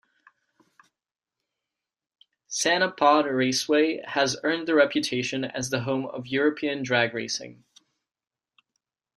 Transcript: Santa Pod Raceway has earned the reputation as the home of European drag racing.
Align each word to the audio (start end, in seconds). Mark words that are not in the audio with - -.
Santa 2.47 2.89
Pod 2.91 3.27
Raceway 3.27 4.01
has 4.03 4.35
earned 4.43 4.67
the 4.67 4.73
reputation 4.73 5.43
as 5.45 5.69
the 5.69 5.81
home 5.81 6.07
of 6.07 6.25
European 6.25 6.81
drag 6.81 7.13
racing. 7.13 7.63